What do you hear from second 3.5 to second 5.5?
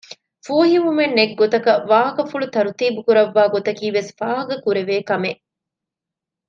ގޮތަކީ ވެސް ފާހަގަކުރެވޭ ކަމެއް